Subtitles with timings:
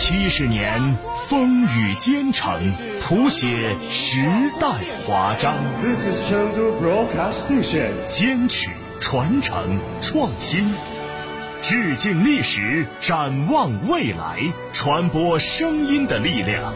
[0.00, 0.96] 七十年
[1.26, 4.24] 风雨兼程，谱写时
[4.60, 4.68] 代
[5.04, 5.56] 华章。
[5.82, 7.90] This is Chengdu Broadcast Station.
[8.08, 10.72] 坚持、传承、创新，
[11.60, 14.38] 致敬历史，展望未来，
[14.72, 16.72] 传播声音的力量。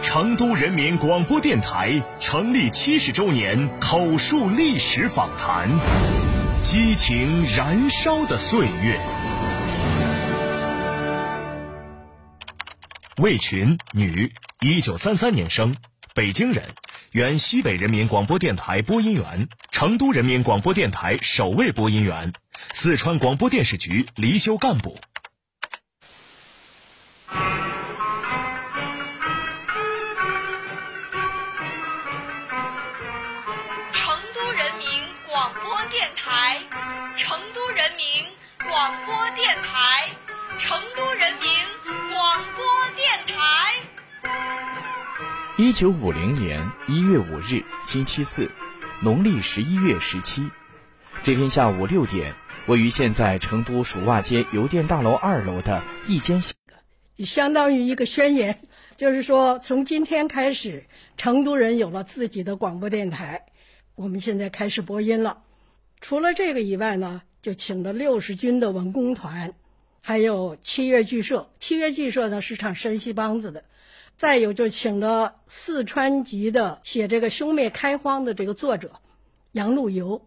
[0.00, 5.68] 成都人民广播电台成立七十周年口述历史访谈，
[6.62, 8.98] 激情燃烧的岁月。
[13.18, 15.74] 魏群，女，一九三三年生，
[16.14, 16.62] 北京人，
[17.12, 22.34] 原西北人民广播电台播音员，成都人民广播电台首位播音员，
[22.72, 25.00] 四川广播电视局离休干部。
[33.92, 34.86] 成都人民
[35.26, 36.60] 广播电台，
[37.16, 38.26] 成都人民
[38.58, 40.10] 广播电台，
[40.58, 41.50] 成都人民
[42.12, 42.75] 广播。
[45.58, 48.50] 一九五零年一月五日，星期四，
[49.02, 50.50] 农历十一月十七，
[51.22, 52.34] 这天下午六点，
[52.66, 56.42] 位于现在成都蜀袜街邮电大楼二楼的一间
[57.24, 58.60] 相当于一个宣言，
[58.98, 60.84] 就是说，从今天开始，
[61.16, 63.46] 成都人有了自己的广播电台，
[63.94, 65.38] 我们现在开始播音了。
[66.02, 69.54] 除了这个以外呢，就请了六十军的文工团，
[70.08, 71.50] 还有七月剧社。
[71.58, 73.64] 七月剧社呢是唱山西梆子的，
[74.16, 79.00] 再有就请了四川籍的写这个《兄妹开荒》的这个作者
[79.50, 80.24] 杨路游，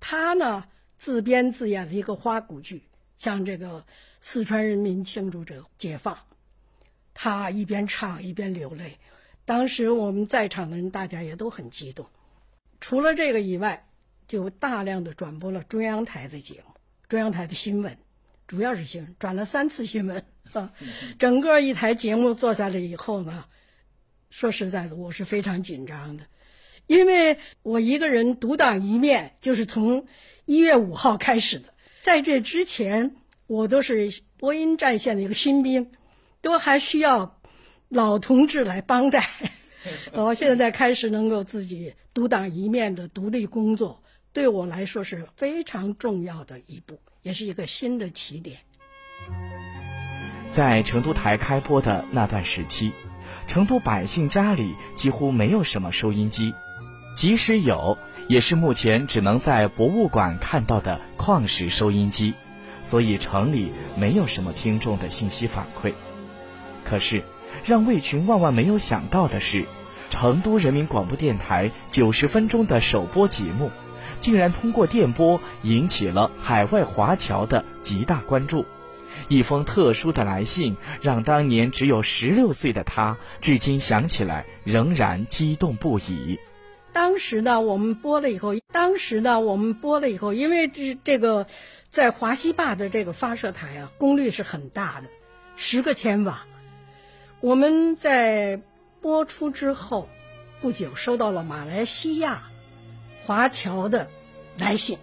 [0.00, 0.66] 他呢
[0.98, 2.82] 自编自演了一个花鼓剧，
[3.16, 3.86] 向这个
[4.20, 6.18] 四川人民庆祝这解放。
[7.14, 8.98] 他一边唱一边流泪，
[9.46, 12.04] 当时我们在场的人大家也都很激动。
[12.80, 13.88] 除了这个以外，
[14.28, 16.74] 就大量的转播了中央台的节目，
[17.08, 17.96] 中央台的新闻，
[18.52, 20.74] 主要是新闻，转了三次新闻 啊。
[21.18, 23.46] 整个一台节目做下来以后呢，
[24.28, 26.24] 说实在的，我是非常紧张的，
[26.86, 30.06] 因为我一个人独当一面，就是从
[30.44, 35.90] 一月五号开始的，在这之前，我都是播音战线的一个新兵。
[36.42, 37.40] 都还需要
[37.88, 39.26] 老同志来帮带，
[40.12, 44.02] 我 现在开始能够自己独当一面的独立工作，
[44.32, 48.58] 对我来说是非常重要的一步，也是一个新的起点。
[50.52, 52.92] 在成都台开播的那段时期，
[53.46, 56.54] 成都百姓家里几乎没有什么收音机，
[57.14, 57.98] 即使有，
[58.28, 62.32] 也是目前只能在博物馆看到的矿石收音机，
[62.82, 65.92] 所以城里没有什么听众的信息反馈。
[66.84, 67.22] 可是，
[67.64, 69.66] 让魏群万万没有想到的是，
[70.08, 73.70] 成都人民广播电台九十分钟的首播节目，
[74.18, 78.64] 竟然通过电波引起了海外华侨的极大关注。
[79.28, 86.38] 一封特殊的来信，让当年只有十六岁的他，至今想起来仍然激动不已。
[86.94, 91.46] 当时呢，我们播了以后，当时呢，我们播了以后，因为这这个
[91.90, 95.08] 在华西坝的这个发射台啊，功率是很大的，
[95.56, 96.44] 十个千瓦。
[97.40, 98.60] 我们在
[99.00, 100.08] 播出之后
[100.60, 102.44] 不久，收到了马来西亚
[103.24, 104.08] 华侨的
[104.56, 104.98] 来信。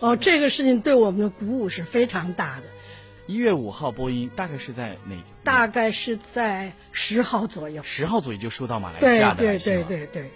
[0.00, 2.64] 哦，这个事情对我们的鼓舞是非常大的。
[3.26, 5.16] 一月五号播音，大概是在哪？
[5.42, 7.82] 大概是在十号左右。
[7.82, 9.84] 十号左右就收到马来西亚的对来信了。
[9.84, 10.30] 对对对。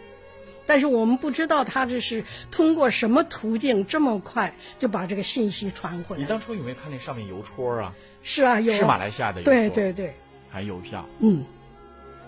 [0.67, 6.23] 但是我们不知道他这是通过什么途径这么快就把这个信息传回来。
[6.23, 7.95] 你当初有没有看那上面邮戳啊？
[8.23, 9.53] 是啊，有是马来西亚的邮戳。
[9.53, 10.15] 对对对，
[10.49, 11.07] 还邮票。
[11.21, 11.45] 嗯。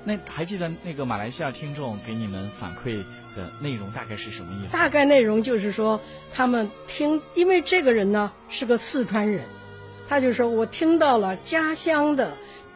[0.05, 3.05] 那还记得那个马来西亚听众给你们反馈
[3.37, 4.73] 的内容大概是什么意思？
[4.73, 6.01] 大概内容就是说，
[6.35, 9.45] 他们听，因为这个人呢是个四川人，
[10.09, 12.33] 他就说我听到了家乡的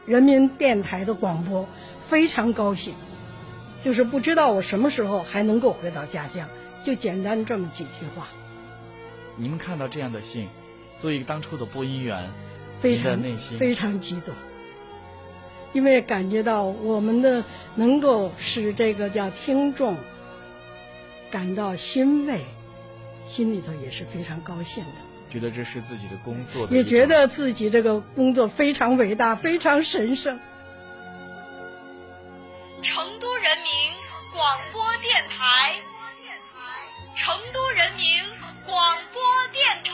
[0.06, 1.68] 人民电台的广播，
[2.06, 2.94] 非常高兴，
[3.82, 6.48] 就是不知道我什么时候还能够回到家乡，
[6.84, 8.28] 就简单这么几句话。
[9.36, 10.48] 你们看到这样的信，
[11.00, 12.30] 作为一个当初的播音员，
[12.80, 14.34] 非常内心非常激动，
[15.74, 17.44] 因为感觉到我们的
[17.74, 19.96] 能够使这个叫听众
[21.30, 22.40] 感到欣慰，
[23.28, 24.90] 心里头也是非常高兴的，
[25.30, 30.38] 觉得这是自己的工作的，也觉得自己这个工作非常伟大，非常神圣。
[32.82, 33.72] 成都人民
[34.32, 35.76] 广播电台，
[37.16, 38.22] 成都人民
[38.64, 39.90] 广播电台，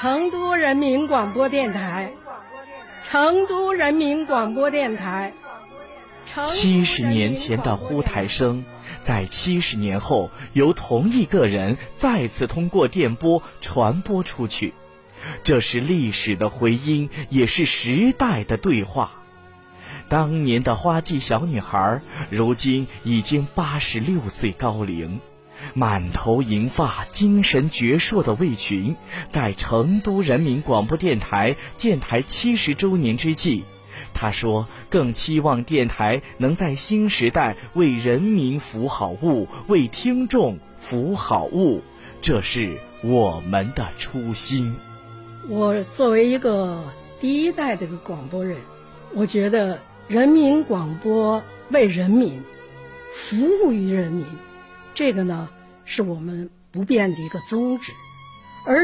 [0.00, 2.12] 成都人民广播电台，
[3.08, 5.32] 成都人民广播电台，
[6.46, 8.64] 七十年前的呼台声，
[9.00, 14.74] 在七十年后由同一个人再次通过电波传播出去，
[15.42, 19.12] 这是历史的回音，也是时代的对话。
[20.08, 22.00] 当年的花季小女孩，
[22.30, 25.20] 如今已经八十六岁高龄。
[25.72, 28.96] 满头银发、精神矍铄的魏群，
[29.30, 33.64] 在成都人民广播电台建台七十周年之际，
[34.14, 41.82] 他说：“更期望电台能在新时代为人民服好务，为听众服好务，
[42.22, 44.74] 这是我们的初心。”
[45.50, 46.82] 我作为一个
[47.20, 48.56] 第一代的广播人，
[49.12, 49.78] 我觉得
[50.08, 52.40] 人民广播为人民
[53.12, 54.24] 服务于人民，
[54.94, 55.50] 这个呢。
[55.86, 57.92] 是我们不变的一个宗旨，
[58.66, 58.74] 而。